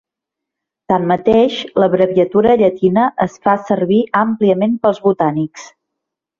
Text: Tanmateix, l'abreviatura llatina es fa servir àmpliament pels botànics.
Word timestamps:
Tanmateix, 0.91 1.57
l'abreviatura 1.83 2.57
llatina 2.63 3.05
es 3.27 3.37
fa 3.45 3.55
servir 3.69 4.03
àmpliament 4.25 4.77
pels 4.89 5.07
botànics. 5.09 5.73